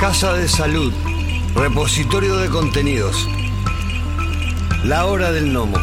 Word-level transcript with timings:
Casa 0.00 0.32
de 0.32 0.48
Salud, 0.48 0.94
repositorio 1.54 2.38
de 2.38 2.48
contenidos. 2.48 3.28
La 4.82 5.04
hora 5.04 5.30
del 5.30 5.52
gnomo. 5.52 5.76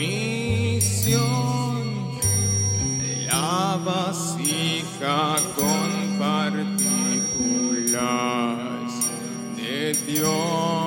Bendición, 0.00 1.82
la 3.26 3.78
vasija 3.84 5.36
con 5.56 5.90
partículas 6.18 6.80
de 9.56 9.92
Dios. 10.06 10.79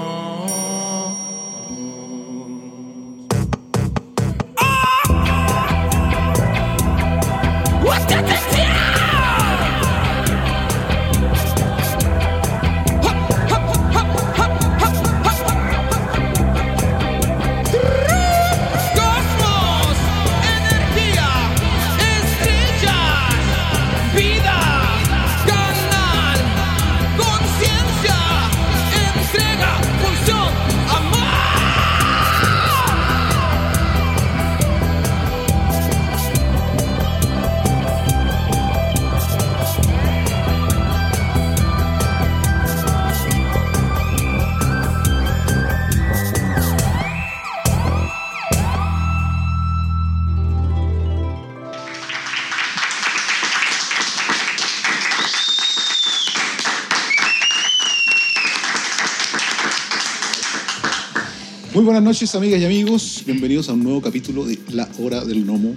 Muy 61.83 61.87
buenas 61.91 62.03
noches, 62.05 62.33
amigas 62.33 62.61
y 62.61 62.65
amigos. 62.65 63.23
Bienvenidos 63.25 63.67
a 63.67 63.73
un 63.73 63.83
nuevo 63.83 64.01
capítulo 64.01 64.45
de 64.45 64.57
La 64.71 64.87
Hora 64.99 65.25
del 65.25 65.45
Nomo 65.45 65.75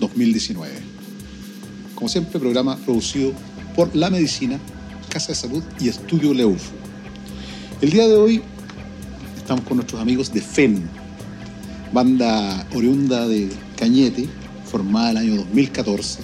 2019. 0.00 0.72
Como 1.94 2.08
siempre, 2.08 2.40
programa 2.40 2.76
producido 2.78 3.32
por 3.76 3.94
La 3.94 4.10
Medicina, 4.10 4.58
Casa 5.08 5.28
de 5.28 5.36
Salud 5.36 5.62
y 5.78 5.88
Estudio 5.88 6.34
Leuf. 6.34 6.70
El 7.80 7.90
día 7.90 8.08
de 8.08 8.16
hoy 8.16 8.42
estamos 9.36 9.64
con 9.66 9.76
nuestros 9.76 10.00
amigos 10.00 10.32
de 10.32 10.40
FEN, 10.40 10.90
banda 11.92 12.66
oriunda 12.74 13.28
de 13.28 13.50
Cañete, 13.76 14.28
formada 14.64 15.12
el 15.12 15.16
año 15.16 15.36
2014, 15.36 16.22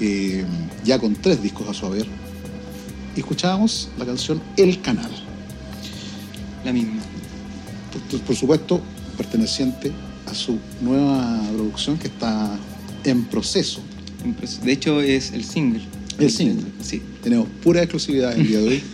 eh, 0.00 0.44
ya 0.84 0.98
con 0.98 1.14
tres 1.14 1.40
discos 1.40 1.68
a 1.68 1.72
su 1.72 1.86
haber. 1.86 2.06
Y 3.14 3.20
escuchábamos 3.20 3.90
la 3.96 4.04
canción 4.04 4.42
El 4.56 4.82
Canal. 4.82 5.12
La 6.64 6.72
misma. 6.72 6.95
Por, 8.26 8.36
supuesto, 8.36 8.80
perteneciente 9.16 9.92
a 10.26 10.34
su 10.34 10.58
nueva 10.80 11.40
producción 11.54 11.98
que 11.98 12.08
está 12.08 12.58
en 13.04 13.24
proceso. 13.24 13.80
De 14.64 14.72
hecho, 14.72 15.00
es 15.00 15.32
el 15.32 15.44
single. 15.44 15.82
El 16.18 16.30
single. 16.30 16.66
Sí. 16.82 17.02
Tenemos 17.22 17.48
pura 17.62 17.82
exclusividad 17.82 18.36
el 18.36 18.46
día 18.46 18.58
de 18.60 18.68
hoy. 18.68 18.82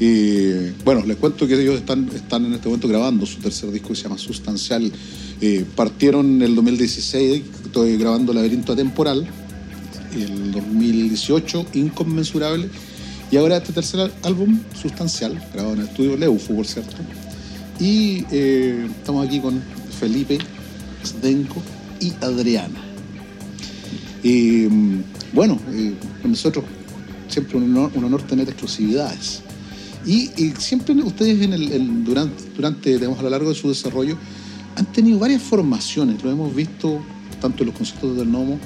Y, 0.00 0.70
bueno, 0.84 1.04
les 1.04 1.16
cuento 1.16 1.48
que 1.48 1.60
ellos 1.60 1.74
están, 1.74 2.08
están 2.14 2.44
en 2.44 2.54
este 2.54 2.68
momento 2.68 2.86
grabando 2.86 3.26
su 3.26 3.38
tercer 3.38 3.70
disco 3.72 3.88
que 3.88 3.96
se 3.96 4.04
llama 4.04 4.16
Sustancial. 4.16 4.92
Eh, 5.40 5.64
partieron 5.74 6.36
en 6.36 6.42
el 6.42 6.54
2016, 6.54 7.42
estoy 7.64 7.96
grabando 7.96 8.32
Laberinto 8.32 8.74
Atemporal, 8.74 9.26
el 10.14 10.52
2018, 10.52 11.66
Inconmensurable, 11.74 12.68
y 13.30 13.36
ahora 13.36 13.56
este 13.56 13.72
tercer 13.72 14.12
álbum, 14.22 14.60
Sustancial, 14.80 15.34
grabado 15.52 15.74
en 15.74 15.80
el 15.80 15.88
estudio 15.88 16.16
Leufu, 16.16 16.54
por 16.54 16.66
cierto. 16.66 16.96
Y 17.80 18.24
eh, 18.30 18.86
estamos 18.98 19.26
aquí 19.26 19.40
con 19.40 19.62
Felipe, 19.98 20.38
Zdenko 21.04 21.62
y 22.00 22.12
Adriana. 22.20 22.80
Mm, 24.24 25.00
bueno, 25.32 25.58
eh, 25.70 25.94
con 26.20 26.30
nosotros 26.32 26.64
siempre 27.28 27.58
un 27.58 28.04
honor, 28.04 28.22
tener 28.22 28.48
exclusividades. 28.48 29.42
Y, 30.06 30.28
siempre 30.58 30.94
ustedes 30.94 31.38
durante, 32.04 32.44
durante 32.56 32.94
digamos, 32.94 33.18
a 33.18 33.22
lo 33.22 33.30
largo 33.30 33.50
de 33.50 33.54
su 33.54 33.68
desarrollo 33.68 34.16
han 34.76 34.86
tenido 34.86 35.18
varias 35.18 35.42
formaciones, 35.42 36.22
lo 36.22 36.30
hemos 36.30 36.54
visto 36.54 37.00
tanto 37.40 37.62
en 37.62 37.66
los 37.66 37.76
conciertos 37.76 38.16
del 38.16 38.30
Nomo 38.30 38.58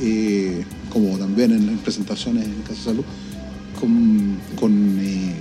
eh, 0.00 0.64
como 0.92 1.18
también 1.18 1.52
en, 1.52 1.68
en 1.68 1.78
presentaciones 1.78 2.44
en 2.44 2.62
Casa 2.62 2.74
de 2.74 2.84
Salud, 2.84 3.04
con, 3.80 4.38
con, 4.54 4.98
eh, 5.00 5.34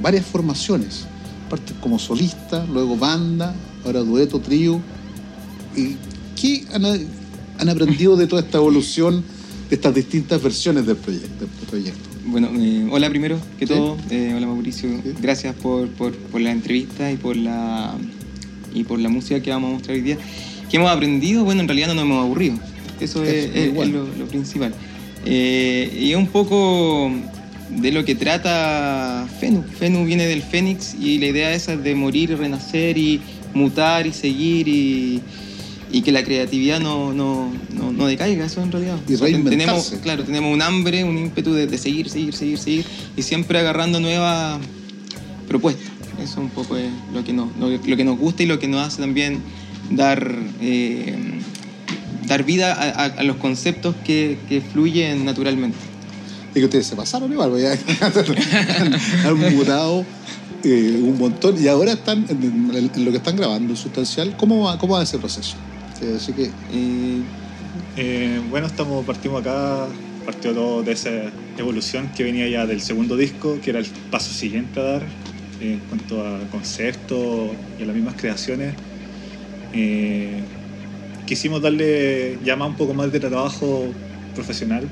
varias 0.00 0.24
formaciones, 0.26 1.06
parte 1.48 1.72
como 1.80 1.98
solista, 1.98 2.64
luego 2.72 2.96
banda, 2.96 3.54
ahora 3.84 4.00
dueto, 4.00 4.40
trío. 4.40 4.80
¿Y 5.76 5.96
¿Qué 6.40 6.64
han, 6.72 6.84
han 7.58 7.68
aprendido 7.68 8.16
de 8.16 8.26
toda 8.26 8.42
esta 8.42 8.58
evolución 8.58 9.24
de 9.68 9.74
estas 9.76 9.94
distintas 9.94 10.42
versiones 10.42 10.86
del 10.86 10.96
proyecto? 10.96 11.46
del 11.46 11.66
proyecto? 11.68 12.08
Bueno, 12.26 12.48
eh, 12.54 12.86
hola 12.90 13.08
primero 13.08 13.38
que 13.58 13.66
Sí. 13.66 13.72
todo. 13.72 13.96
Eh, 14.10 14.34
hola 14.36 14.46
Mauricio. 14.46 14.88
Sí. 15.02 15.12
Gracias 15.20 15.54
por, 15.56 15.88
por, 15.88 16.12
por 16.14 16.40
la 16.40 16.50
entrevista 16.52 17.10
y 17.10 17.16
por 17.16 17.36
la, 17.36 17.94
y 18.74 18.84
por 18.84 18.98
la 18.98 19.08
música 19.08 19.40
que 19.40 19.50
vamos 19.50 19.70
a 19.70 19.72
mostrar 19.74 19.96
hoy 19.96 20.02
día. 20.02 20.18
¿Qué 20.70 20.76
hemos 20.76 20.90
aprendido? 20.90 21.44
Bueno, 21.44 21.62
en 21.62 21.68
realidad 21.68 21.88
no 21.88 21.94
nos 21.94 22.04
hemos 22.04 22.24
aburrido. 22.24 22.56
Eso 23.00 23.24
es, 23.24 23.72
lo 24.18 24.26
principal. 24.26 24.74
Eh, 25.24 25.98
y 26.00 26.10
es 26.10 26.16
un 26.16 26.26
poco 26.26 27.10
de 27.70 27.92
lo 27.92 28.04
que 28.04 28.14
trata 28.14 29.26
Fenu. 29.40 29.62
Fenu 29.62 30.04
viene 30.04 30.26
del 30.26 30.42
Fénix 30.42 30.94
y 30.94 31.18
la 31.18 31.26
idea 31.26 31.52
esa 31.54 31.74
es 31.74 31.82
de 31.82 31.94
morir 31.94 32.30
y 32.30 32.34
renacer 32.34 32.96
y 32.98 33.20
mutar 33.54 34.06
y 34.06 34.12
seguir 34.12 34.68
y, 34.68 35.20
y 35.92 36.02
que 36.02 36.12
la 36.12 36.22
creatividad 36.22 36.80
no, 36.80 37.12
no, 37.12 37.52
no, 37.74 37.92
no 37.92 38.06
decaiga, 38.06 38.46
eso 38.46 38.62
en 38.62 38.72
realidad. 38.72 38.96
Y. 39.28 39.32
Tenemos, 39.50 39.90
claro, 40.02 40.24
tenemos 40.24 40.52
un 40.52 40.62
hambre, 40.62 41.04
un 41.04 41.18
ímpetu 41.18 41.52
de, 41.52 41.66
de 41.66 41.78
seguir, 41.78 42.08
seguir, 42.10 42.34
seguir, 42.34 42.58
seguir 42.58 42.84
y 43.16 43.22
siempre 43.22 43.58
agarrando 43.58 44.00
nuevas 44.00 44.58
propuestas. 45.46 45.88
Eso 46.22 46.40
un 46.40 46.50
poco 46.50 46.76
es 46.76 46.90
lo 47.14 47.22
que 47.24 47.32
nos, 47.32 47.54
lo, 47.58 47.68
lo 47.70 47.96
que 47.96 48.04
nos 48.04 48.18
gusta 48.18 48.42
y 48.42 48.46
lo 48.46 48.58
que 48.58 48.66
nos 48.68 48.86
hace 48.86 49.00
también 49.00 49.38
dar, 49.90 50.36
eh, 50.60 51.14
dar 52.26 52.44
vida 52.44 52.72
a, 52.74 53.04
a- 53.04 53.20
a 53.20 53.22
los 53.22 53.36
conceptos 53.36 53.94
que, 54.04 54.36
que 54.48 54.60
fluyen 54.60 55.24
naturalmente. 55.24 55.76
Que 56.58 56.64
ustedes 56.64 56.86
se 56.86 56.96
pasaron 56.96 57.30
igual, 57.30 57.50
pues 57.50 57.64
han 59.24 59.56
mutado 59.56 60.04
eh, 60.64 61.00
un 61.00 61.16
montón 61.16 61.62
y 61.62 61.68
ahora 61.68 61.92
están 61.92 62.24
en, 62.28 63.04
lo 63.04 63.10
que 63.12 63.16
están 63.18 63.36
grabando, 63.36 63.76
sustancial. 63.76 64.36
¿Cómo 64.36 64.64
va, 64.64 64.78
cómo 64.78 64.94
va 64.94 65.02
ese 65.02 65.18
proceso? 65.18 65.56
Así 66.16 66.32
que, 66.32 66.50
Eh, 67.96 68.40
bueno, 68.50 68.66
estamos, 68.66 69.04
partimos 69.04 69.40
acá, 69.40 69.86
partió 70.24 70.52
todo 70.52 70.82
de 70.82 70.92
esa 70.92 71.10
evolución 71.56 72.10
que 72.16 72.24
venía 72.24 72.48
ya 72.48 72.66
del 72.66 72.80
segundo 72.80 73.16
disco, 73.16 73.60
que 73.62 73.70
era 73.70 73.78
el 73.78 73.86
paso 74.10 74.32
siguiente 74.32 74.80
a 74.80 74.82
dar 74.82 75.02
eh, 75.60 75.74
en 75.74 75.80
cuanto 75.88 76.26
a 76.26 76.40
conceptos 76.50 77.50
y 77.78 77.82
a 77.82 77.86
las 77.86 77.94
mismas 77.94 78.14
creaciones. 78.16 78.74
Quisimos 81.26 81.60
darle 81.60 82.38
ya 82.42 82.56
más 82.56 82.68
un 82.68 82.76
poco 82.76 82.94
más 82.94 83.12
de 83.12 83.20
trabajo 83.20 83.92
profesional, 84.34 84.88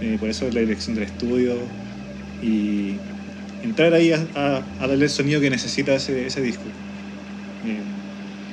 eh, 0.00 0.16
por 0.18 0.28
eso 0.30 0.48
la 0.50 0.60
dirección 0.60 0.94
del 0.94 1.04
estudio 1.04 1.68
y 2.42 2.98
entrar 3.62 3.94
ahí 3.94 4.12
a, 4.12 4.26
a- 4.34 4.64
a 4.78 4.86
darle 4.88 5.04
el 5.04 5.10
sonido 5.10 5.40
que 5.40 5.50
necesita 5.50 5.94
ese, 5.94 6.26
ese 6.26 6.42
disco. 6.42 6.68
Eh, 7.64 7.82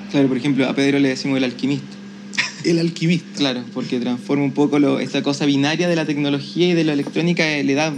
claro, 0.10 0.28
por 0.28 0.38
ejemplo, 0.38 0.68
a 0.68 0.74
Pedro 0.76 1.00
le 1.00 1.10
decimos 1.10 1.38
el 1.38 1.44
alquimista. 1.44 1.96
el 2.66 2.80
alquimista. 2.80 3.38
Claro, 3.38 3.64
porque 3.74 4.00
transforma 4.00 4.44
un 4.44 4.54
poco 4.54 4.80
lo- 4.80 5.00
esta 5.00 5.22
cosa 5.24 5.46
binaria 5.46 5.88
de 5.90 5.96
la 5.96 6.06
tecnología 6.06 6.68
y 6.70 6.74
de 6.74 6.84
la 6.84 6.94
electrónica, 6.94 7.48
eh, 7.58 7.64
le 7.64 7.74
da... 7.74 7.94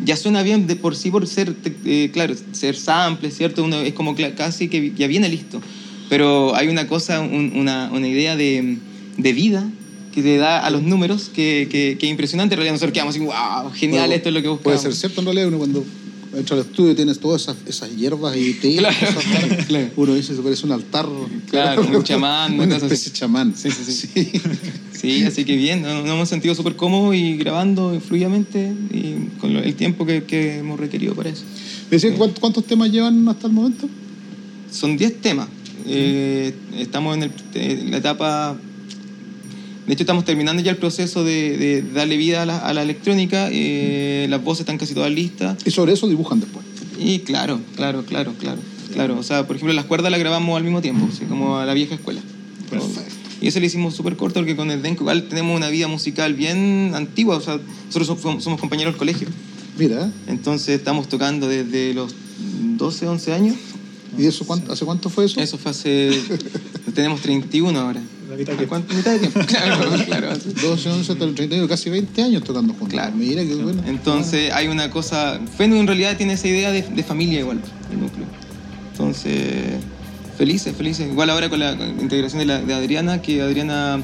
Ya 0.00 0.16
suena 0.16 0.42
bien 0.42 0.66
de 0.66 0.74
por 0.74 0.96
sí 0.96 1.10
por 1.12 1.24
ser, 1.28 1.54
eh, 1.84 2.10
claro, 2.12 2.34
ser 2.52 2.74
sample, 2.74 3.30
¿cierto? 3.30 3.62
Uno 3.62 3.80
es 3.80 3.94
como 3.94 4.16
casi 4.36 4.68
que 4.68 4.90
ya 4.92 5.06
viene 5.06 5.28
listo. 5.28 5.62
Pero 6.10 6.54
hay 6.56 6.66
una 6.68 6.88
cosa, 6.88 7.20
un- 7.20 7.52
una, 7.54 7.90
una 7.92 8.08
idea 8.08 8.34
de, 8.36 8.76
de 9.16 9.32
vida 9.32 9.70
que 10.14 10.22
te 10.22 10.36
da 10.36 10.60
a 10.64 10.70
los 10.70 10.82
números 10.82 11.30
que, 11.34 11.66
que, 11.70 11.96
que 11.98 12.06
es 12.06 12.10
impresionante. 12.10 12.54
En 12.54 12.58
realidad 12.58 12.74
nosotros 12.74 12.92
quedamos 12.92 13.16
así, 13.16 13.24
wow, 13.24 13.72
genial, 13.74 14.02
Bueno, 14.02 14.14
esto 14.14 14.28
es 14.28 14.34
lo 14.34 14.40
que 14.42 14.48
Puede 14.62 14.76
buscamos. 14.76 14.82
ser 14.82 14.94
cierto 14.94 15.20
en 15.20 15.24
realidad, 15.26 15.48
uno 15.48 15.58
cuando 15.58 15.84
entra 16.36 16.56
al 16.56 16.62
estudio 16.62 16.96
tienes 16.96 17.18
todas 17.20 17.42
esas, 17.42 17.56
esas 17.66 17.94
hierbas 17.96 18.36
y 18.36 18.54
té, 18.54 18.76
Claro, 18.76 18.96
claro. 19.68 19.90
uno 19.96 20.14
dice, 20.14 20.34
se 20.36 20.42
parece 20.42 20.66
un 20.66 20.72
altar. 20.72 21.06
Claro, 21.50 21.82
un 21.82 22.02
chamán, 22.04 22.58
una 22.60 22.76
especie 22.76 23.10
de 23.12 23.18
chamán. 23.18 23.54
Sí, 23.56 23.70
sí, 23.70 23.92
sí. 23.92 24.32
Sí, 24.92 25.22
así 25.26 25.44
que 25.44 25.56
bien, 25.56 25.82
nos, 25.82 26.04
nos 26.04 26.12
hemos 26.14 26.28
sentido 26.28 26.54
súper 26.54 26.76
cómodos 26.76 27.14
y 27.16 27.36
grabando 27.36 28.00
fluidamente 28.00 28.72
y 28.92 29.28
con 29.40 29.56
el 29.56 29.74
tiempo 29.74 30.06
que, 30.06 30.24
que 30.24 30.58
hemos 30.58 30.78
requerido 30.78 31.14
para 31.14 31.30
eso. 31.30 31.42
Me 31.90 31.96
decían, 31.96 32.14
¿cuántos, 32.16 32.38
cuántos 32.40 32.64
temas 32.64 32.90
llevan 32.90 33.28
hasta 33.28 33.46
el 33.48 33.52
momento? 33.52 33.88
Son 34.72 34.96
10 34.96 35.20
temas. 35.20 35.48
Eh, 35.86 36.52
estamos 36.78 37.16
en, 37.16 37.24
el- 37.24 37.32
en 37.54 37.90
la 37.90 37.96
etapa... 37.98 38.56
De 39.86 39.92
hecho, 39.92 40.02
estamos 40.02 40.24
terminando 40.24 40.62
ya 40.62 40.70
el 40.70 40.78
proceso 40.78 41.24
de, 41.24 41.58
de 41.58 41.82
darle 41.82 42.16
vida 42.16 42.42
a 42.42 42.46
la, 42.46 42.58
a 42.58 42.72
la 42.72 42.82
electrónica. 42.82 43.48
eh, 43.52 44.26
las 44.30 44.42
voces 44.42 44.60
están 44.60 44.78
casi 44.78 44.94
todas 44.94 45.12
listas. 45.12 45.58
Y 45.64 45.70
sobre 45.70 45.92
eso 45.92 46.08
dibujan 46.08 46.40
después. 46.40 46.64
Y 46.98 47.20
claro, 47.20 47.60
claro, 47.76 48.04
claro, 48.04 48.32
claro. 48.38 48.60
Claro, 48.92 49.18
o 49.18 49.22
sea, 49.22 49.46
por 49.46 49.56
ejemplo, 49.56 49.74
las 49.74 49.86
cuerdas 49.86 50.10
las 50.10 50.20
grabamos 50.20 50.56
al 50.56 50.62
mismo 50.62 50.80
tiempo, 50.80 51.08
así 51.12 51.24
como 51.24 51.58
a 51.58 51.66
la 51.66 51.74
vieja 51.74 51.96
escuela. 51.96 52.20
Perfecto. 52.70 53.12
Y 53.40 53.48
eso 53.48 53.58
lo 53.60 53.66
hicimos 53.66 53.94
súper 53.94 54.16
corto 54.16 54.40
porque 54.40 54.56
con 54.56 54.70
el 54.70 54.82
Denko 54.82 55.02
igual 55.02 55.24
tenemos 55.28 55.56
una 55.56 55.68
vida 55.68 55.88
musical 55.88 56.34
bien 56.34 56.92
antigua, 56.94 57.36
o 57.36 57.40
sea, 57.40 57.58
nosotros 57.86 58.20
somos, 58.22 58.44
somos 58.44 58.60
compañeros 58.60 58.94
del 58.94 58.98
colegio. 58.98 59.28
Mira. 59.76 60.10
Entonces 60.28 60.78
estamos 60.78 61.08
tocando 61.08 61.48
desde 61.48 61.92
los 61.92 62.14
12, 62.76 63.08
11 63.08 63.32
años. 63.32 63.56
¿y 64.16 64.26
eso 64.26 64.46
cuánto, 64.46 64.72
hace 64.72 64.84
cuánto 64.84 65.10
fue 65.10 65.24
eso? 65.24 65.40
Eso 65.40 65.58
fue 65.58 65.72
hace... 65.72 66.10
tenemos 66.94 67.20
31 67.20 67.78
ahora. 67.78 68.00
La 68.34 68.38
mitad 68.38 68.54
que- 68.54 68.66
¿Cuánto? 68.66 68.94
Mitad 68.94 69.12
de 69.12 69.18
tiempo. 69.20 69.40
Claro, 69.46 69.90
claro. 70.06 70.28
12, 70.62 70.90
11, 70.90 71.12
hasta 71.12 71.24
el 71.24 71.34
31, 71.34 71.68
casi 71.68 71.90
20 71.90 72.22
años 72.22 72.42
tocando 72.44 72.72
juntos. 72.74 72.88
Claro. 72.90 73.14
Mira 73.16 73.42
qué 73.44 73.54
bueno. 73.54 73.82
Entonces 73.86 74.52
hay 74.52 74.68
una 74.68 74.90
cosa. 74.90 75.38
Fenu 75.56 75.76
en 75.76 75.86
realidad 75.86 76.16
tiene 76.16 76.32
esa 76.34 76.48
idea 76.48 76.70
de, 76.72 76.82
de 76.82 77.02
familia 77.02 77.40
igual, 77.40 77.60
el 77.92 78.00
núcleo. 78.00 78.26
Entonces, 78.92 79.74
felices, 80.38 80.74
felices. 80.76 81.08
Igual 81.10 81.30
ahora 81.30 81.48
con 81.48 81.58
la, 81.60 81.76
con 81.76 81.96
la 81.96 82.02
integración 82.02 82.38
de, 82.40 82.46
la- 82.46 82.60
de 82.60 82.74
Adriana, 82.74 83.20
que 83.22 83.42
Adriana 83.42 84.00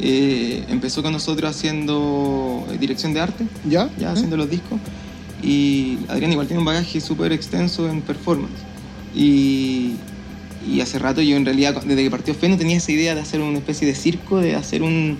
eh, 0.00 0.64
empezó 0.68 1.02
con 1.02 1.12
nosotros 1.12 1.50
haciendo 1.54 2.66
eh, 2.72 2.78
dirección 2.78 3.12
de 3.14 3.20
arte, 3.20 3.44
¿Ya? 3.68 3.88
ya 3.98 4.08
¿Eh? 4.08 4.12
haciendo 4.12 4.36
los 4.36 4.48
discos. 4.50 4.78
Y 5.42 5.98
Adriana 6.08 6.32
igual 6.34 6.46
tiene 6.46 6.60
un 6.60 6.64
bagaje 6.66 7.00
súper 7.00 7.32
extenso 7.32 7.88
en 7.90 8.00
performance. 8.02 8.54
Y, 9.14 9.94
y 10.70 10.80
hace 10.80 10.98
rato 10.98 11.20
yo 11.22 11.36
en 11.36 11.44
realidad, 11.44 11.82
desde 11.84 12.02
que 12.02 12.10
partió 12.10 12.34
Fenu, 12.34 12.56
tenía 12.56 12.76
esa 12.76 12.92
idea 12.92 13.14
de 13.14 13.20
hacer 13.20 13.40
una 13.40 13.58
especie 13.58 13.86
de 13.86 13.94
circo, 13.94 14.38
de 14.38 14.54
hacer 14.54 14.82
un, 14.82 15.18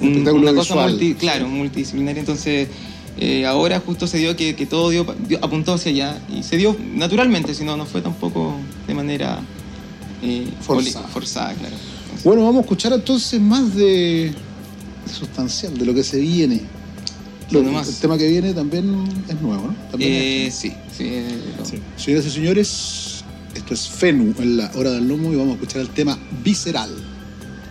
un- 0.00 0.08
Espectáculo 0.08 0.42
una 0.50 0.54
cosa 0.54 0.74
multi, 0.76 1.14
claro, 1.14 1.48
multidisciplinaria. 1.48 2.20
Entonces, 2.20 2.68
eh, 3.18 3.44
ahora 3.46 3.80
justo 3.80 4.06
se 4.06 4.18
dio 4.18 4.34
que, 4.36 4.54
que 4.56 4.66
todo 4.66 4.90
dio, 4.90 5.06
dio- 5.28 5.38
apuntó 5.42 5.74
hacia 5.74 5.90
allá 5.92 6.18
y 6.34 6.42
se 6.42 6.56
dio 6.56 6.76
naturalmente, 6.94 7.54
si 7.54 7.64
no, 7.64 7.76
no 7.76 7.86
fue 7.86 8.00
tampoco 8.02 8.54
de 8.86 8.94
manera 8.94 9.40
eh, 10.22 10.46
Forzada. 10.60 11.08
forzada, 11.08 11.54
claro. 11.54 11.74
Entonces, 12.04 12.24
Bueno, 12.24 12.42
vamos 12.44 12.58
a 12.58 12.60
escuchar 12.62 12.92
entonces 12.92 13.40
más 13.40 13.74
de, 13.74 14.32
de 15.06 15.12
sustancial, 15.12 15.76
de 15.76 15.84
lo 15.86 15.94
que 15.94 16.04
se 16.04 16.18
viene. 16.20 16.60
Lo- 17.50 17.60
el 17.60 17.94
tema 18.00 18.16
que 18.16 18.26
viene 18.28 18.54
también 18.54 19.04
es 19.28 19.40
nuevo, 19.42 19.66
¿no? 19.68 19.74
También 19.90 20.10
eh, 20.12 20.46
es- 20.46 20.54
sí, 20.54 20.72
sí. 20.96 21.04
eh, 21.04 21.26
lo- 21.58 21.64
Sí. 21.66 21.78
Señoras 21.96 22.26
y 22.26 22.30
señores, 22.30 23.11
esto 23.54 23.74
es 23.74 23.88
Fenu 23.88 24.34
en 24.38 24.56
la 24.56 24.70
hora 24.74 24.90
del 24.90 25.06
Nomo 25.06 25.32
y 25.32 25.36
vamos 25.36 25.52
a 25.52 25.54
escuchar 25.54 25.82
el 25.82 25.90
tema 25.90 26.18
Visceral. 26.42 26.90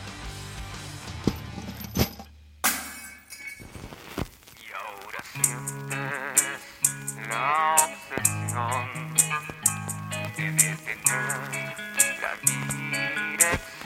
Y 4.57 4.73
ahora 4.75 5.23
sientes 5.33 6.59
la 7.29 7.77
obsesión 7.77 9.15
de 10.37 10.51
detener 10.51 11.39
la 12.21 12.33
dirección 13.29 13.79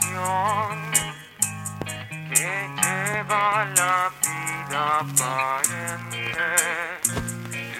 que 2.30 2.48
lleva 2.80 3.66
la 3.76 4.10
vida 4.22 4.82
aparente. 5.00 6.22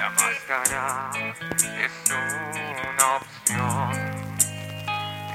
La 0.03 0.11
máscara 0.11 1.11
es 1.15 1.93
una 2.11 3.07
opción, 3.19 3.93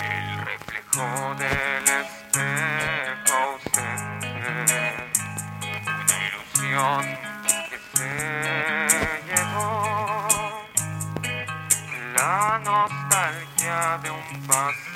el 0.03 0.45
reflejo 0.45 1.07
del 1.36 1.86
espejo 2.03 3.33
ausente. 3.45 5.07
Una 5.71 6.17
ilusión 6.27 7.01
que 7.69 7.77
se 7.93 8.12
llevó 9.25 10.27
la 12.17 12.59
nostalgia 12.59 14.00
de 14.03 14.09
un 14.12 14.47
pasado 14.47 14.87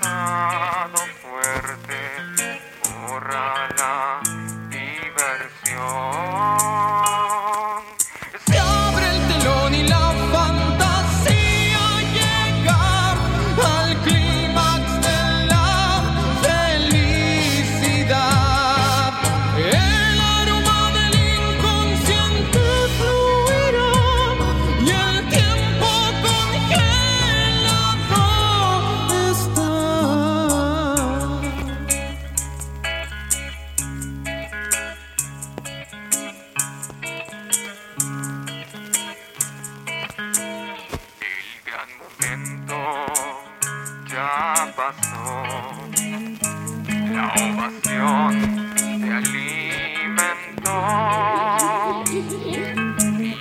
gran 41.81 41.97
momento 41.97 42.77
ya 44.07 44.71
pasó. 44.75 45.43
La 47.11 47.25
ovación 47.43 48.33
se 48.75 49.13
alimentó. 49.13 50.77
Y 52.11 52.13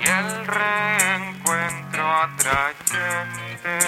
el 0.02 0.47
reencuentro 0.47 2.02
atrayente 2.12 3.78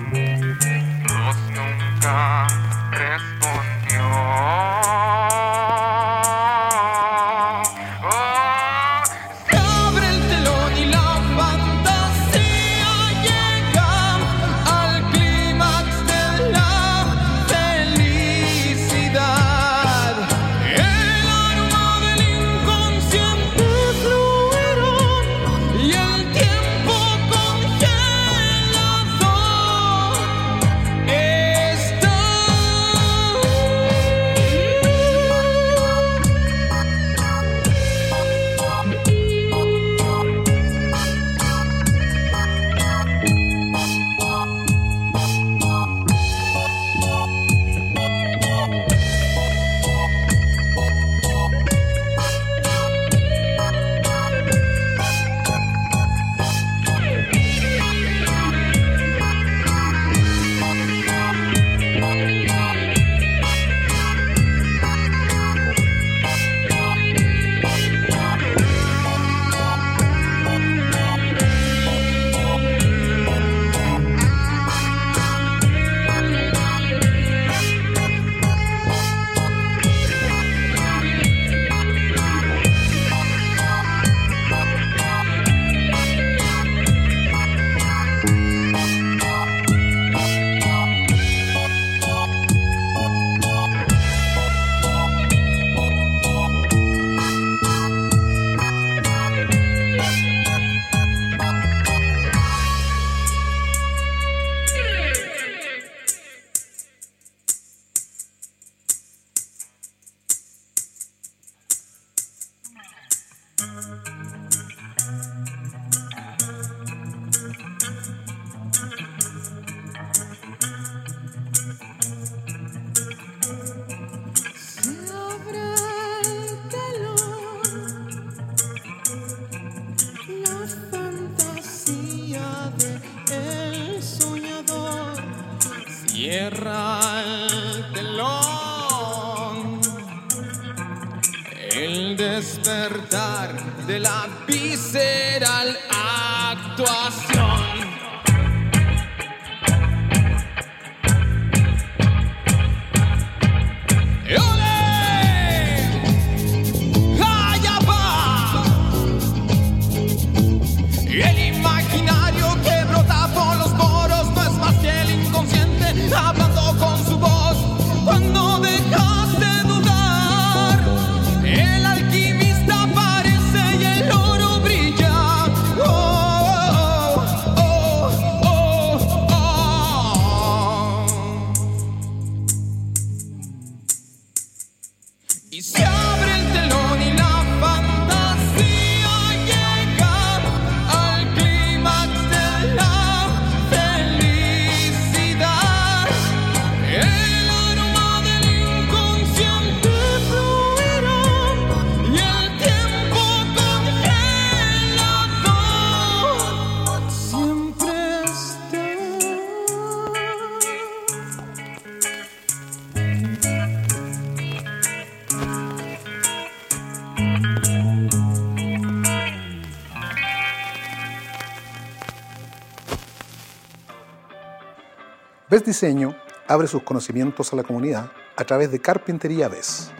Ves 225.50 225.64
Diseño 225.64 226.14
abre 226.46 226.68
sus 226.68 226.84
conocimientos 226.84 227.52
a 227.52 227.56
la 227.56 227.64
comunidad 227.64 228.12
a 228.36 228.44
través 228.44 228.70
de 228.70 228.78
Carpintería 228.78 229.48
Ves, 229.48 229.90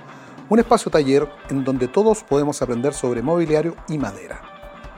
un 0.49 0.61
espacio 0.61 0.93
taller 0.93 1.29
en 1.49 1.65
donde 1.65 1.89
todos 1.89 2.23
podemos 2.23 2.63
aprender 2.63 2.95
sobre 2.95 3.21
mobiliario 3.21 3.75
y 3.89 3.99
madera. 3.99 4.41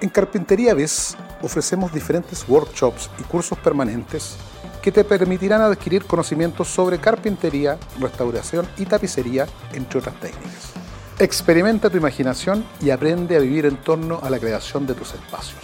En 0.02 0.10
Carpintería 0.10 0.74
Ves 0.74 1.16
ofrecemos 1.40 1.94
diferentes 1.94 2.46
workshops 2.46 3.08
y 3.18 3.22
cursos 3.22 3.56
permanentes 3.60 4.36
que 4.82 4.92
te 4.92 5.04
permitirán 5.04 5.62
adquirir 5.62 6.04
conocimientos 6.04 6.68
sobre 6.68 6.98
carpintería, 6.98 7.78
restauración 7.98 8.68
y 8.76 8.84
tapicería, 8.84 9.46
entre 9.72 10.00
otras 10.00 10.20
técnicas. 10.20 10.72
Experimenta 11.18 11.88
tu 11.88 11.96
imaginación 11.96 12.62
y 12.78 12.90
aprende 12.90 13.36
a 13.36 13.40
vivir 13.40 13.64
en 13.64 13.78
torno 13.78 14.20
a 14.22 14.28
la 14.28 14.38
creación 14.38 14.86
de 14.86 14.92
tus 14.92 15.14
espacios. 15.14 15.62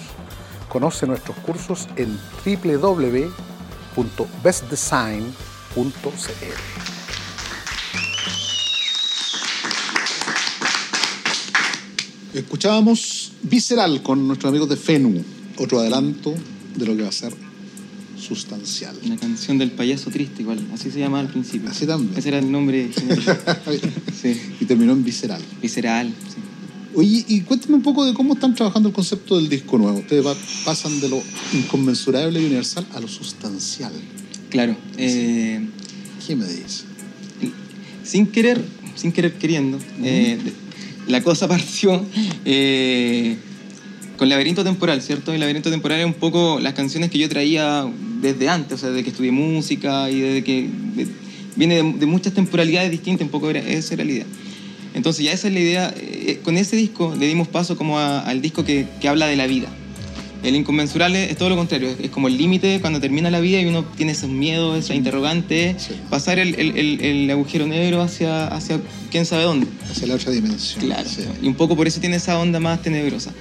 Conoce 0.71 1.07
nuestros 1.07 1.37
cursos 1.41 1.91
en 1.97 2.19
www.bestdesign.cl. 3.95 6.89
Escuchábamos 12.35 13.33
Visceral 13.43 14.03
con 14.03 14.27
nuestros 14.27 14.51
amigos 14.51 14.69
de 14.69 14.77
FENU, 14.77 15.25
otro 15.57 15.81
adelanto 15.81 16.35
de 16.77 16.87
lo 16.87 16.97
que 16.97 17.03
va 17.03 17.09
a 17.09 17.13
ser 17.13 17.33
sustancial. 18.19 18.97
Una 19.05 19.17
canción 19.17 19.59
del 19.59 19.71
payaso 19.71 20.11
triste 20.11 20.43
igual, 20.43 20.59
así 20.75 20.91
se 20.91 20.99
llamaba 20.99 21.21
al 21.21 21.31
principio. 21.31 21.71
Así 21.71 21.87
también. 21.87 22.19
Ese 22.19 22.29
era 22.29 22.39
el 22.39 22.51
nombre. 22.51 22.91
Sí. 24.19 24.57
y 24.59 24.65
terminó 24.65 24.95
en 24.95 25.05
Visceral. 25.05 25.41
Visceral, 25.63 26.09
sí. 26.09 26.41
Oye, 26.95 27.25
y 27.29 27.41
cuéntame 27.43 27.75
un 27.75 27.83
poco 27.83 28.05
de 28.07 28.15
cómo 28.15 28.35
están 28.35 28.55
trabajando 28.55 28.89
el 28.89 28.95
concepto 28.95 29.37
del 29.37 29.49
disco 29.49 29.77
nuevo. 29.79 29.99
Ustedes 29.99 30.25
va- 30.25 30.37
pasan 30.65 31.01
de 31.01 31.09
lo 31.09 31.23
inconmensurable 31.53 32.41
y 32.41 32.45
universal 32.47 32.87
a 32.95 33.01
lo 33.01 33.09
sustancial. 33.09 33.93
Claro. 34.49 34.77
eh, 34.97 35.61
¿Qué 36.27 36.35
me 36.37 36.45
dices? 36.47 36.85
sin 38.03 38.27
querer, 38.27 38.63
sin 38.97 39.13
querer 39.13 39.35
queriendo, 39.35 39.79
eh, 40.03 40.39
la 41.09 41.23
cosa 41.23 41.47
partió 41.47 42.03
eh, 42.47 43.37
con 44.17 44.31
Laberinto 44.31 44.65
Temporal, 44.65 45.03
¿cierto? 45.03 45.33
El 45.35 45.41
Laberinto 45.41 45.69
Temporal 45.71 46.01
es 46.01 46.07
un 46.07 46.15
poco 46.15 46.59
las 46.59 46.73
canciones 46.73 47.11
que 47.11 47.19
yo 47.19 47.29
traía 47.29 47.87
desde 48.23 48.49
antes, 48.49 48.73
o 48.75 48.79
sea, 48.79 48.89
desde 48.89 49.05
que 49.05 49.11
estudié 49.11 49.31
música 49.31 50.11
y 50.11 50.21
desde 50.21 50.43
que 50.43 50.71
de- 50.97 51.07
viene 51.55 51.83
de, 51.83 51.93
de 51.99 52.07
muchas 52.07 52.33
temporalidades 52.33 52.91
distintas, 52.91 53.27
un 53.27 53.31
poco 53.31 53.51
era, 53.51 53.61
esa 53.61 53.93
era 53.95 54.05
la 54.05 54.13
idea. 54.13 54.27
Entonces 54.95 55.25
ya 55.25 55.33
esa 55.33 55.49
es 55.49 55.55
la 55.55 55.61
idea, 55.61 55.95
eh, 55.97 56.41
con 56.43 56.57
ese 56.57 56.77
disco 56.77 57.15
le 57.19 57.27
dimos 57.27 57.49
paso 57.49 57.77
como 57.77 57.99
a- 57.99 58.21
al 58.21 58.41
disco 58.43 58.65
que, 58.65 58.87
que 59.01 59.09
habla 59.09 59.27
de 59.27 59.37
la 59.37 59.47
vida. 59.47 59.69
El 60.43 60.55
inconmensurable 60.55 61.31
es 61.31 61.37
todo 61.37 61.49
lo 61.49 61.57
contrario, 61.57 61.89
es, 61.89 61.97
es 62.01 62.11
como 62.11 62.29
el 62.29 62.39
límite 62.39 62.81
cuando 62.81 63.01
termina 63.01 63.29
la 63.31 63.41
vida 63.41 63.61
y 63.61 63.67
uno 63.67 63.85
tiene 63.97 64.13
esos 64.13 64.31
miedos, 64.31 64.79
esa 64.79 64.95
interrogante, 64.95 65.75
Sí. 65.79 65.95
pasar 66.11 66.39
el, 66.39 66.55
el- 66.55 66.77
el- 66.79 67.01
el 67.01 67.31
agujero 67.31 67.67
negro 67.67 68.03
hacia, 68.03 68.47
hacia 68.47 68.81
quién 69.11 69.27
sabe 69.27 69.43
dónde. 69.45 69.67
Hacia 69.91 70.07
la 70.07 70.15
otra 70.15 70.31
dimensión. 70.31 70.85
Claro, 70.85 71.09
Sí. 71.09 71.23
y 71.43 71.49
un 71.49 71.55
poco 71.55 71.75
por 71.77 71.89
eso 71.89 71.99
tiene 72.01 72.17
esa 72.17 72.39
onda 72.39 72.61
más 72.61 72.81
tenebrosa. 72.83 73.33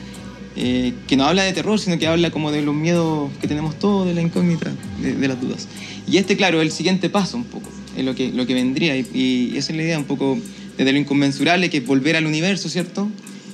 Eh, 0.59 0.93
que 1.07 1.15
no 1.15 1.25
habla 1.25 1.43
de 1.43 1.53
terror, 1.53 1.79
sino 1.79 1.99
que 1.99 2.07
habla 2.07 2.31
como 2.31 2.51
de 2.51 2.63
los 2.63 2.73
miedos 2.73 3.29
que 3.39 3.47
tenemos 3.47 3.77
todos, 3.77 4.07
de 4.07 4.15
la 4.15 4.21
incógnita, 4.23 4.71
de, 4.99 5.13
de 5.13 5.27
las 5.27 5.39
dudas. 5.39 5.67
Y 6.11 6.17
este, 6.17 6.35
claro, 6.35 6.59
es 6.61 6.65
el 6.65 6.71
siguiente 6.71 7.11
paso 7.11 7.37
un 7.37 7.43
poco, 7.43 7.69
es 7.95 8.03
lo 8.03 8.15
que, 8.15 8.31
lo 8.31 8.47
que 8.47 8.55
vendría, 8.55 8.97
y, 8.97 9.05
y 9.13 9.55
esa 9.55 9.71
es 9.71 9.77
la 9.77 9.83
idea 9.83 9.99
un 9.99 10.05
poco 10.05 10.39
desde 10.77 10.91
lo 10.93 10.99
inconmensurable, 10.99 11.69
que 11.69 11.77
es 11.77 11.85
volver 11.85 12.15
al 12.15 12.25
universo, 12.25 12.69
¿cierto? 12.69 13.09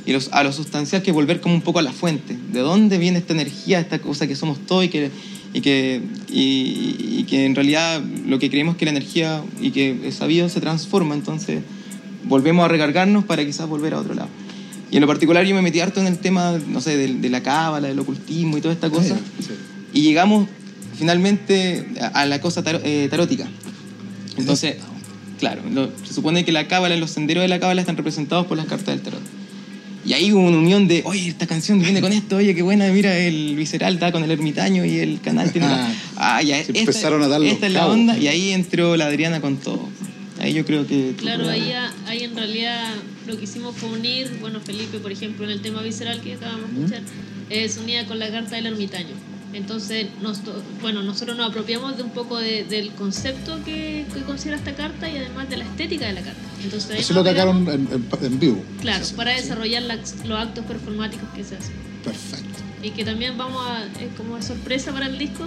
Y 0.06 0.12
los- 0.12 0.30
a 0.34 0.44
lo 0.44 0.52
sustancial, 0.52 1.02
que 1.02 1.12
es 1.12 1.16
volver 1.16 1.40
como 1.40 1.56
un 1.56 1.62
poco 1.62 1.80
a 1.80 1.82
la 1.82 1.94
fuente. 1.94 2.38
¿De 2.52 2.60
dónde 2.60 2.98
viene 2.98 3.20
esta 3.20 3.34
energía, 3.34 3.80
esta 3.80 4.00
cosa 4.00 4.28
que 4.28 4.36
somos 4.36 4.60
todos 4.66 4.84
y 4.86 4.90
que, 4.90 5.10
y 5.54 5.62
que, 5.62 6.02
y, 6.30 6.96
y 7.20 7.24
que 7.24 7.46
en 7.46 7.56
realidad 7.56 8.02
lo 8.28 8.40
que 8.40 8.50
creemos 8.50 8.76
que 8.76 8.86
la 8.86 8.92
energía 8.92 9.42
y 9.62 9.72
que 9.72 9.98
es 10.06 10.16
sabido 10.16 10.50
se 10.50 10.60
transforma, 10.60 11.16
entonces 11.16 11.62
volvemos 12.26 12.66
a 12.66 12.68
recargarnos 12.68 13.24
para 13.26 13.46
quizás 13.46 13.68
volver 13.70 13.94
a 13.94 14.00
otro 14.00 14.14
lado. 14.14 14.30
Y 14.92 14.98
en 14.98 15.02
lo 15.02 15.08
particular 15.08 15.46
yo 15.46 15.56
me 15.56 15.62
metí 15.62 15.80
harto 15.80 16.02
en 16.02 16.08
el 16.08 16.18
tema, 16.20 16.60
no 16.68 16.82
sé, 16.82 16.98
de, 16.98 17.14
de 17.16 17.30
la 17.30 17.42
cábala, 17.42 17.88
del 17.88 18.00
ocultismo 18.00 18.58
y 18.58 18.62
toda 18.62 18.74
esta 18.74 18.90
cosa. 18.90 19.16
Sí. 19.40 19.54
Y 19.94 20.02
llegamos 20.02 20.48
finalmente 20.98 21.88
a, 22.02 22.08
a 22.22 22.26
la 22.26 22.40
cosa 22.42 22.64
taro- 22.64 22.82
eh, 22.84 23.08
tarótica. 23.10 23.48
Entonces, 24.38 24.76
claro, 25.44 25.62
lo- 25.70 25.92
se 26.08 26.14
supone 26.14 26.46
que 26.46 26.54
la 26.54 26.68
cábala, 26.70 26.96
los 26.96 27.12
senderos 27.12 27.42
de 27.42 27.50
la 27.50 27.60
cábala 27.60 27.82
están 27.82 27.98
representados 27.98 28.48
por 28.48 28.56
las 28.56 28.66
cartas 28.66 28.88
del 28.96 29.02
tarot. 29.02 29.20
Y 30.06 30.14
ahí 30.14 30.32
hubo 30.32 30.42
una 30.42 30.58
unión 30.58 30.88
de, 30.88 31.02
oye, 31.06 31.28
esta 31.28 31.48
canción 31.48 31.80
viene 31.82 32.00
con 32.02 32.14
esto, 32.14 32.38
oye, 32.38 32.56
qué 32.56 32.62
buena, 32.62 32.88
mira, 32.88 33.18
el 33.18 33.56
visceral 33.58 33.94
está 33.96 34.12
con 34.14 34.24
el 34.24 34.32
ermitaño 34.32 34.86
y 34.86 35.00
el 35.00 35.20
canal 35.22 35.52
tiene 35.52 35.68
la... 35.68 35.94
Ah, 36.16 36.42
ya, 36.42 36.56
Se 36.56 36.62
esta, 36.72 36.80
empezaron 36.80 37.22
a 37.24 37.28
dar 37.28 37.42
los 37.42 37.52
esta 37.52 37.68
es 37.68 37.74
la 37.74 37.80
cabos. 37.82 37.96
onda 37.96 38.18
y 38.18 38.28
ahí 38.28 38.52
entró 38.52 38.96
la 38.96 39.06
Adriana 39.08 39.42
con 39.42 39.58
todo. 39.58 39.90
Ahí 40.40 40.54
yo 40.54 40.66
creo 40.66 40.86
que... 40.88 41.14
Claro, 41.18 41.50
ahí, 41.50 41.74
ahí 42.08 42.24
en 42.24 42.36
realidad 42.36 42.94
lo 43.28 43.38
que 43.38 43.44
hicimos 43.46 43.76
fue 43.78 43.90
unir, 43.90 44.30
bueno, 44.42 44.60
Felipe, 44.62 45.00
por 45.00 45.12
ejemplo, 45.12 45.44
en 45.46 45.52
el 45.52 45.62
tema 45.62 45.82
visceral 45.82 46.20
que 46.22 46.34
acabamos 46.34 46.70
de 46.74 46.80
escuchar, 46.84 47.02
eh, 47.50 47.68
se 47.70 47.80
unía 47.82 48.06
con 48.06 48.18
la 48.20 48.30
carta 48.30 48.56
del 48.58 48.66
ermitaño. 48.68 49.16
Entonces, 49.54 50.08
nos, 50.22 50.40
bueno, 50.82 51.04
nosotros 51.04 51.38
nos 51.38 51.50
apropiamos 51.50 51.96
de 51.96 52.04
un 52.04 52.10
poco 52.10 52.40
de- 52.40 52.64
del 52.64 52.92
concepto 52.94 53.64
que, 53.64 54.06
que 54.14 54.22
considera 54.24 54.58
esta 54.58 54.74
carta 54.74 55.08
y 55.10 55.18
además 55.18 55.48
de 55.50 55.58
la 55.58 55.66
estética 55.66 56.08
de 56.08 56.14
la 56.14 56.22
carta. 56.22 56.42
Entonces, 56.64 56.90
ahí 56.92 57.00
Eso 57.00 57.14
lo 57.14 57.22
atacaron 57.22 57.68
en, 57.70 57.88
en- 57.92 58.08
en 58.26 58.40
vivo. 58.40 58.64
Claro, 58.82 59.06
Sí, 59.06 59.14
para 59.16 59.36
sí. 59.36 59.42
desarrollar 59.44 59.84
los 59.84 60.40
actos 60.40 60.66
performáticos 60.66 61.30
que 61.36 61.44
se 61.44 61.56
hacen. 61.58 61.74
Perfecto. 62.04 62.48
Y 62.82 62.90
que 62.92 63.06
también 63.06 63.38
vamos 63.38 63.62
a, 63.66 63.86
es 63.86 64.14
como 64.18 64.42
sorpresa 64.42 64.92
para 64.92 65.06
el 65.06 65.18
disco, 65.20 65.46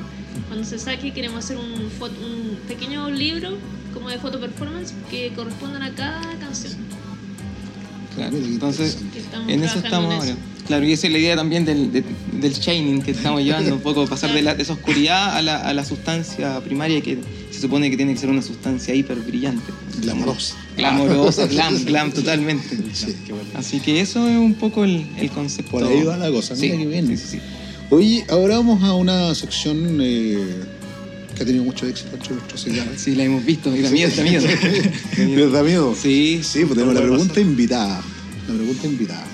cuando 0.48 0.64
se 0.64 0.78
saque 0.78 1.12
queremos 1.12 1.44
hacer 1.44 1.56
un, 1.58 1.90
fo- 1.98 2.08
un 2.08 2.56
pequeño 2.68 3.10
libro 3.10 3.58
como 3.92 4.08
de 4.08 4.18
foto 4.18 4.38
performance 4.40 4.94
que 5.10 5.32
correspondan 5.34 5.82
a 5.82 5.90
cada 5.94 6.20
canción. 6.38 6.74
Claro, 8.14 8.36
entonces, 8.36 8.98
estamos 9.14 9.48
en 9.50 9.62
eso 9.64 9.78
estamos 9.78 10.14
ahora. 10.14 10.36
Claro, 10.66 10.84
y 10.86 10.92
esa 10.92 11.06
es 11.06 11.12
la 11.12 11.18
idea 11.20 11.36
también 11.36 11.64
del, 11.64 11.92
de- 11.92 12.02
del 12.40 12.52
shining 12.52 13.00
que 13.02 13.12
estamos 13.12 13.42
llevando, 13.42 13.74
un 13.74 13.80
poco 13.80 14.04
pasar 14.06 14.32
de, 14.32 14.42
la, 14.42 14.54
de 14.54 14.62
esa 14.64 14.72
oscuridad 14.72 15.36
a 15.36 15.42
la, 15.42 15.56
a 15.60 15.72
la 15.72 15.84
sustancia 15.84 16.60
primaria 16.60 17.00
que 17.00 17.18
se 17.50 17.60
supone 17.60 17.88
que 17.90 17.96
tiene 17.96 18.12
que 18.14 18.18
ser 18.20 18.28
una 18.30 18.42
sustancia 18.42 18.92
hiper 18.94 19.18
brillante. 19.20 19.72
Glamorosa. 20.02 20.56
Glamorosa, 20.76 21.46
glam, 21.46 21.78
glam 21.84 22.10
totalmente. 22.12 22.76
Sí. 22.92 23.14
Así 23.54 23.80
que 23.80 24.00
eso 24.00 24.28
es 24.28 24.36
un 24.36 24.54
poco 24.54 24.84
el, 24.84 25.06
el 25.18 25.30
concepto. 25.30 25.70
Por 25.70 25.84
ahí 25.84 26.02
va 26.02 26.16
la 26.16 26.30
cosa, 26.30 26.56
Sí, 26.56 26.62
mira 26.62 26.78
qué 26.78 26.86
bien. 26.86 27.06
sí, 27.08 27.16
sí, 27.16 27.26
sí. 27.36 27.38
Oye, 27.90 28.24
ahora 28.28 28.56
vamos 28.56 28.82
a 28.82 28.94
una 28.94 29.32
sección 29.36 29.98
eh, 30.00 30.38
que 31.36 31.42
ha 31.44 31.46
tenido 31.46 31.62
mucho 31.62 31.86
éxito 31.86 32.10
entre 32.16 32.34
nuestros 32.34 32.60
seguidores. 32.60 33.00
Sí, 33.00 33.14
la 33.14 33.22
hemos 33.24 33.44
visto. 33.44 33.74
Y 33.76 33.82
da 33.82 33.90
miedo, 33.90 34.10
da 34.16 34.22
miedo. 34.24 34.44
¿Les 35.16 35.52
da 35.52 35.62
miedo? 35.62 35.94
Sí. 35.94 36.40
Sí, 36.42 36.64
pues 36.64 36.74
tenemos 36.74 36.94
la 36.94 37.02
pregunta 37.02 37.40
invitada. 37.40 38.02
La 38.48 38.54
pregunta 38.54 38.86
invitada. 38.88 39.24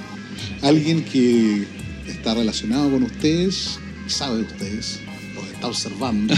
Alguien 0.63 1.05
que 1.05 1.67
está 2.07 2.35
relacionado 2.35 2.91
con 2.91 3.03
ustedes, 3.03 3.81
sabe 4.07 4.37
de 4.37 4.43
ustedes, 4.43 5.01
los 5.35 5.45
está 5.49 5.67
observando. 5.67 6.35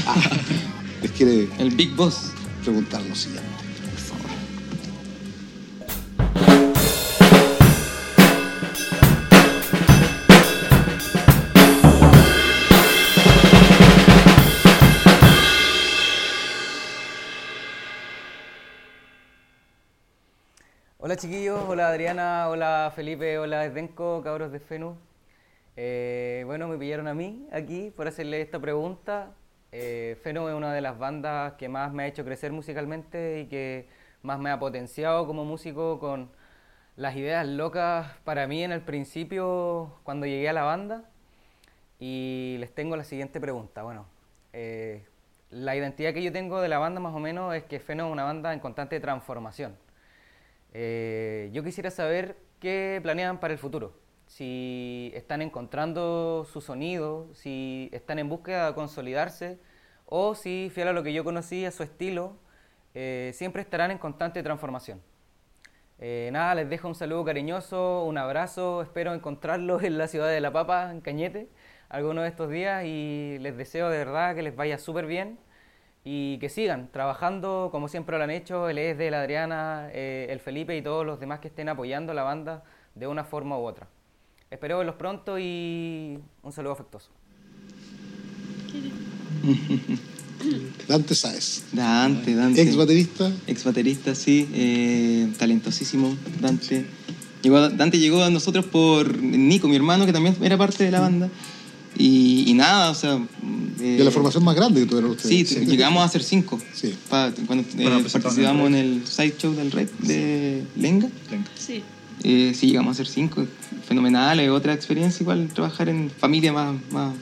les 1.03 1.11
quiere 1.13 1.47
El 1.59 1.71
Big 1.71 1.95
Boss. 1.95 2.33
preguntar 2.63 3.03
lo 3.03 3.15
siguiente, 3.15 3.54
Hola 21.15 21.21
chiquillos, 21.21 21.63
hola 21.69 21.89
Adriana, 21.91 22.49
hola 22.49 22.93
Felipe, 22.93 23.39
hola 23.39 23.65
Esdenco, 23.65 24.21
cabros 24.25 24.51
de 24.51 24.59
FENU. 24.59 24.97
Eh, 25.77 26.43
bueno, 26.45 26.67
me 26.67 26.77
pillaron 26.77 27.07
a 27.07 27.15
mí 27.15 27.47
aquí 27.53 27.93
por 27.95 28.09
hacerle 28.09 28.41
esta 28.41 28.59
pregunta. 28.59 29.31
Eh, 29.71 30.19
FENU 30.25 30.49
es 30.49 30.57
una 30.57 30.75
de 30.75 30.81
las 30.81 30.99
bandas 30.99 31.53
que 31.53 31.69
más 31.69 31.93
me 31.93 32.03
ha 32.03 32.07
hecho 32.09 32.25
crecer 32.25 32.51
musicalmente 32.51 33.43
y 33.43 33.47
que 33.47 33.87
más 34.23 34.41
me 34.41 34.51
ha 34.51 34.59
potenciado 34.59 35.25
como 35.25 35.45
músico 35.45 36.01
con 36.01 36.31
las 36.97 37.15
ideas 37.15 37.47
locas 37.47 38.09
para 38.25 38.49
mí 38.49 38.65
en 38.65 38.73
el 38.73 38.81
principio 38.81 39.93
cuando 40.03 40.27
llegué 40.27 40.49
a 40.49 40.53
la 40.53 40.65
banda. 40.65 41.05
Y 42.01 42.57
les 42.59 42.75
tengo 42.75 42.97
la 42.97 43.05
siguiente 43.05 43.41
pregunta. 43.41 43.85
Bueno, 43.85 44.07
eh, 44.53 45.05
la 45.51 45.77
identidad 45.77 46.13
que 46.13 46.25
yo 46.25 46.33
tengo 46.33 46.61
de 46.61 46.69
la 46.69 46.79
banda 46.79 46.99
más 46.99 47.15
o 47.15 47.21
menos 47.21 47.55
es 47.55 47.63
que 47.63 47.79
FENU 47.79 48.07
es 48.07 48.13
una 48.13 48.25
banda 48.25 48.53
en 48.53 48.59
constante 48.59 48.99
transformación. 48.99 49.84
Eh, 50.75 51.51
yo 51.53 51.63
quisiera 51.63 51.91
saber 51.91 52.37
qué 52.61 53.01
planean 53.03 53.39
para 53.39 53.53
el 53.53 53.59
futuro. 53.59 53.95
Si 54.27 55.13
están 55.15 55.41
encontrando 55.43 56.45
su 56.53 56.61
sonido, 56.61 57.29
si 57.35 57.89
están 57.93 58.19
en 58.19 58.29
búsqueda 58.29 58.67
de 58.67 58.75
consolidarse, 58.75 59.59
o 60.07 60.35
si, 60.35 60.71
fiel 60.75 60.89
a 60.89 60.93
lo 60.93 61.03
que 61.03 61.13
yo 61.13 61.25
conocí, 61.25 61.65
a 61.65 61.71
su 61.71 61.83
estilo, 61.85 62.37
eh, 62.95 63.31
siempre 63.35 63.63
estarán 63.63 63.91
en 63.93 63.99
constante 63.99 64.43
transformación. 64.43 65.01
Eh, 66.01 66.31
nada, 66.33 66.57
les 66.57 66.69
dejo 66.69 66.89
un 66.89 66.95
saludo 66.95 67.25
cariñoso, 67.25 68.05
un 68.05 68.19
abrazo, 68.19 68.83
espero 68.83 69.15
encontrarlos 69.15 69.85
en 69.85 69.97
la 69.97 70.09
ciudad 70.09 70.29
de 70.29 70.41
La 70.41 70.53
Papa, 70.53 70.91
en 70.91 71.01
Cañete, 71.01 71.49
alguno 71.89 72.23
de 72.23 72.29
estos 72.29 72.51
días 72.51 72.85
y 72.85 73.39
les 73.41 73.57
deseo 73.57 73.89
de 73.89 73.99
verdad 73.99 74.35
que 74.35 74.43
les 74.43 74.57
vaya 74.57 74.79
súper 74.79 75.07
bien 75.07 75.39
y 76.05 76.39
que 76.39 76.49
sigan 76.51 76.89
trabajando 76.93 77.69
como 77.73 77.89
siempre 77.89 78.19
lo 78.19 78.25
han 78.25 78.31
hecho, 78.31 78.69
el 78.69 78.77
ES 78.79 78.99
de 78.99 79.11
la 79.11 79.21
Adriana, 79.23 79.89
eh, 79.93 80.27
el 80.31 80.39
Felipe 80.41 80.77
y 80.77 80.83
todos 80.83 81.05
los 81.07 81.19
demás 81.19 81.41
que 81.41 81.49
estén 81.49 81.69
apoyando 81.69 82.13
a 82.13 82.15
la 82.15 82.23
banda 82.23 82.63
de 82.95 83.07
una 83.07 83.25
forma 83.25 83.59
u 83.59 83.63
otra. 83.65 83.89
Espero 84.51 84.79
verlos 84.79 84.97
pronto 84.97 85.39
y 85.39 86.19
un 86.43 86.53
saludo 86.53 86.73
afectuoso. 86.75 87.11
Dante 90.89 91.15
Sáez, 91.15 91.65
Dante, 91.73 92.35
Dante. 92.35 92.61
ex 92.63 92.77
baterista. 92.77 93.31
Ex 93.47 93.65
baterista, 93.65 94.15
sí, 94.15 94.49
eh, 94.53 95.33
talentosísimo, 95.39 96.17
Dante. 96.41 96.85
Llegó 97.43 97.57
a- 97.57 97.69
Dante 97.71 97.99
llegó 97.99 98.23
a 98.23 98.31
nosotros 98.31 98.67
por 98.67 99.17
Nico, 99.23 99.69
mi 99.69 99.77
hermano, 99.77 100.05
que 100.07 100.13
también 100.13 100.37
era 100.43 100.57
parte 100.59 100.85
de 100.85 100.91
la 100.91 101.01
banda. 101.01 101.29
Y, 101.97 102.45
y 102.51 102.55
nada, 102.55 102.91
o 102.91 102.95
sea... 102.95 103.19
eh, 103.81 103.97
De 103.99 104.05
la 104.05 104.11
formación 104.11 104.43
más 104.45 104.57
grande 104.57 104.81
que 104.81 104.87
tuvieron 104.87 105.17
Sí, 105.19 105.43
ustedes. 105.43 105.69
llegamos 105.69 106.05
a 106.05 106.09
ser 106.09 106.23
cinco. 106.23 106.61
Sí. 106.73 106.95
Pa- 107.09 107.33
cuando 107.47 107.63
eh, 107.65 107.75
Bueno, 107.77 108.01
presentaron 108.01 108.23
participamos 108.23 108.67
en 108.69 108.75
en 108.75 108.81
el 108.85 109.07
sideshow 109.07 109.55
del 109.55 109.71
Red 109.71 109.89
de 110.01 110.63
Lenga. 110.77 111.09
Venga. 111.31 111.47
Sí. 111.57 111.83
Eh, 112.25 112.53
sí, 112.59 112.67
llegamos 112.69 112.93
a 112.93 112.97
ser 112.97 113.07
cinco. 113.07 113.47
Fenomenal, 113.87 114.41
es 114.41 114.49
otra 114.51 114.73
experiencia 114.75 115.23
igual 115.23 115.49
trabajar 115.55 115.89
en 115.89 116.11
familia 116.11 116.53
más, 116.53 116.75
más, 116.91 117.13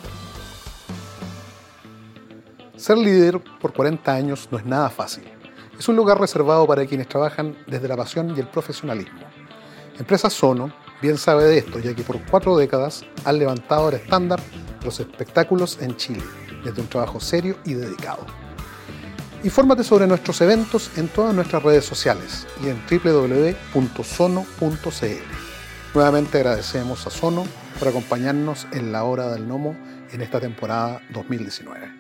Ser 2.77 2.97
líder 2.97 3.41
por 3.59 3.73
40 3.73 4.13
años 4.13 4.47
no 4.51 4.57
es 4.57 4.65
nada 4.65 4.89
fácil. 4.89 5.23
Es 5.79 5.87
un 5.87 5.95
lugar 5.95 6.19
reservado 6.19 6.67
para 6.67 6.85
quienes 6.85 7.07
trabajan 7.07 7.55
desde 7.67 7.87
la 7.87 7.97
pasión 7.97 8.33
y 8.35 8.39
el 8.39 8.47
profesionalismo. 8.47 9.19
Empresa 9.97 10.29
Sono 10.29 10.71
bien 11.01 11.17
sabe 11.17 11.45
de 11.45 11.57
esto, 11.57 11.79
ya 11.79 11.95
que 11.95 12.03
por 12.03 12.23
cuatro 12.25 12.55
décadas 12.55 13.03
han 13.25 13.39
levantado 13.39 13.89
el 13.89 13.95
estándar 13.95 14.39
los 14.83 14.99
espectáculos 14.99 15.79
en 15.81 15.95
Chile, 15.97 16.23
desde 16.67 16.81
un 16.81 16.87
trabajo 16.87 17.19
serio 17.19 17.57
y 17.65 17.73
dedicado. 17.73 18.25
Infórmate 19.43 19.83
sobre 19.83 20.07
nuestros 20.07 20.41
eventos 20.41 20.91
en 20.97 21.07
todas 21.07 21.33
nuestras 21.33 21.63
redes 21.63 21.85
sociales 21.85 22.45
y 22.63 22.67
en 22.69 22.81
www.sono.cl. 22.89 23.73
Nuevamente 25.93 26.37
agradecemos 26.37 27.07
a 27.07 27.09
Sono 27.09 27.45
por 27.79 27.87
acompañarnos 27.87 28.67
en 28.71 28.91
la 28.91 29.03
hora 29.03 29.29
del 29.29 29.45
gnomo 29.45 29.77
en 30.11 30.21
esta 30.21 30.39
temporada 30.39 31.01
2019. 31.13 31.91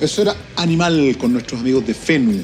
Eso 0.02 0.22
era 0.22 0.34
Animal 0.56 1.16
con 1.16 1.32
nuestros 1.32 1.60
amigos 1.60 1.86
de 1.86 1.94
FENU. 1.94 2.42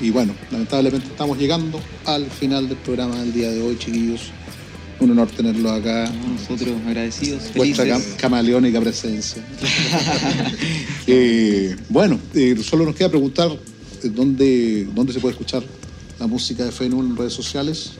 Y 0.00 0.10
bueno, 0.10 0.34
lamentablemente 0.50 1.08
estamos 1.08 1.36
llegando 1.36 1.78
al 2.06 2.24
final 2.30 2.70
del 2.70 2.78
programa 2.78 3.16
del 3.16 3.34
día 3.34 3.50
de 3.50 3.60
hoy, 3.60 3.76
chiquillos. 3.76 4.32
Un 5.00 5.10
honor 5.12 5.28
tenerlos 5.30 5.72
acá. 5.72 6.10
Nosotros 6.28 6.76
agradecidos, 6.86 7.44
Vuestra 7.54 7.86
cam- 7.86 8.16
camaleónica 8.16 8.80
presencia. 8.80 9.42
Eh, 11.12 11.74
bueno, 11.88 12.20
eh, 12.34 12.54
solo 12.62 12.84
nos 12.84 12.94
queda 12.94 13.08
preguntar 13.08 13.50
eh, 13.50 14.08
dónde, 14.14 14.86
dónde 14.94 15.12
se 15.12 15.18
puede 15.18 15.32
escuchar 15.32 15.62
la 16.20 16.28
música 16.28 16.64
de 16.64 16.70
FENU 16.70 17.00
en 17.00 17.16
redes 17.16 17.32
sociales. 17.32 17.92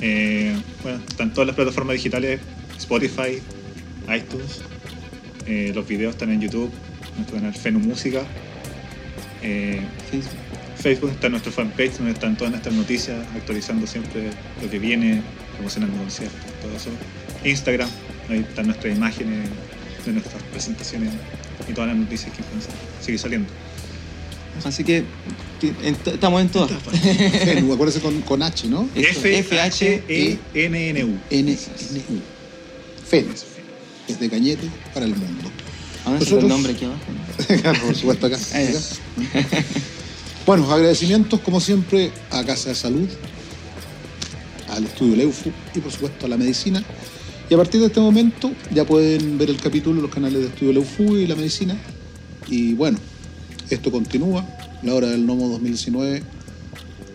Eh, 0.00 0.52
bueno, 0.82 1.00
están 1.08 1.32
todas 1.32 1.46
las 1.46 1.54
plataformas 1.54 1.94
digitales, 1.94 2.40
Spotify, 2.76 3.38
iTunes. 4.12 4.62
Eh, 5.46 5.70
los 5.72 5.86
videos 5.86 6.14
están 6.14 6.30
en 6.32 6.40
YouTube, 6.40 6.70
nuestro 7.16 7.36
canal 7.36 7.54
Fenu 7.54 7.78
Música. 7.78 8.22
Eh, 9.42 9.80
Facebook. 10.10 10.32
Facebook 10.76 11.10
está 11.12 11.28
nuestro 11.28 11.52
fanpage 11.52 11.98
donde 11.98 12.12
están 12.12 12.36
todas 12.36 12.50
nuestras 12.50 12.74
noticias, 12.74 13.24
actualizando 13.36 13.86
siempre 13.86 14.30
lo 14.60 14.68
que 14.68 14.78
viene, 14.80 15.22
promocionando 15.62 15.96
conciertos, 15.98 16.40
todo 16.60 16.74
eso. 16.76 16.90
Instagram, 17.44 17.88
ahí 18.28 18.40
están 18.48 18.66
nuestras 18.66 18.96
imágenes 18.96 19.48
de 20.04 20.12
nuestras 20.12 20.42
presentaciones 20.44 21.10
y 21.68 21.72
todas 21.72 21.88
las 21.90 21.96
noticias 21.96 22.32
que 22.36 22.42
pueden 22.42 22.60
seguir 23.00 23.20
saliendo. 23.20 23.48
Así 24.64 24.82
que 24.84 25.04
en 25.82 25.96
estamos 26.04 26.40
en 26.42 26.48
todas. 26.48 26.72
FENU, 26.82 27.72
acuérdese 27.74 28.00
con, 28.00 28.20
con 28.22 28.42
H, 28.42 28.66
¿no? 28.68 28.88
F-H-E-N-N-U. 28.94 30.38
N-N-U. 31.30 32.20
FENU. 33.08 33.32
Es 34.08 34.18
de 34.18 34.28
Cañete 34.28 34.68
para 34.92 35.06
el 35.06 35.14
mundo. 35.14 35.48
Ahora 36.04 36.18
Nosotros- 36.18 36.42
el 36.42 36.48
nombre 36.48 36.72
aquí 36.72 36.84
abajo. 36.84 37.00
Por 37.86 37.94
supuesto, 37.94 38.26
acá. 38.26 38.36
Bueno, 40.44 40.70
agradecimientos 40.72 41.38
como 41.40 41.60
siempre 41.60 42.10
a 42.30 42.44
Casa 42.44 42.70
de 42.70 42.74
Salud, 42.74 43.08
al 44.74 44.84
Estudio 44.84 45.16
Leufu 45.16 45.50
y 45.74 45.80
por 45.80 45.92
supuesto 45.92 46.26
a 46.26 46.28
la 46.28 46.36
medicina. 46.36 46.82
Y 47.48 47.54
a 47.54 47.56
partir 47.56 47.80
de 47.80 47.88
este 47.88 48.00
momento 48.00 48.50
ya 48.72 48.84
pueden 48.84 49.38
ver 49.38 49.50
el 49.50 49.56
capítulo 49.56 49.96
en 49.96 50.02
los 50.02 50.10
canales 50.10 50.40
de 50.40 50.46
Estudio 50.48 50.72
Leufu 50.72 51.16
y 51.16 51.26
la 51.26 51.36
medicina. 51.36 51.76
Y 52.48 52.74
bueno, 52.74 52.98
esto 53.70 53.90
continúa. 53.90 54.46
La 54.82 54.94
hora 54.94 55.08
del 55.08 55.26
Nomo 55.26 55.48
2019. 55.48 56.22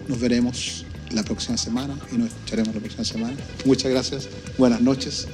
Nos 0.07 0.19
veremos 0.19 0.85
la 1.11 1.23
próxima 1.23 1.57
semana 1.57 1.95
y 2.13 2.17
nos 2.17 2.27
escucharemos 2.29 2.73
la 2.73 2.81
próxima 2.81 3.03
semana. 3.03 3.35
Muchas 3.65 3.91
gracias, 3.91 4.29
buenas 4.57 4.81
noches 4.81 5.27